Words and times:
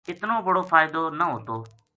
اتنو 0.09 0.37
بڑو 0.45 0.61
فائدو 0.71 1.01
نہ 1.19 1.25
ہوتو 1.31 1.57